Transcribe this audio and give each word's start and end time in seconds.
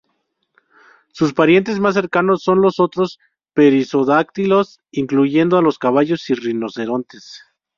Sus 1.11 1.31
parientes 1.31 1.79
más 1.79 1.93
cercanos 1.93 2.41
son 2.41 2.59
los 2.59 2.79
otros 2.79 3.19
perisodáctilos, 3.53 4.79
incluyendo 4.89 5.59
a 5.59 5.61
los 5.61 5.77
caballos 5.77 6.27
y 6.31 6.33
rinocerontes. 6.33 7.43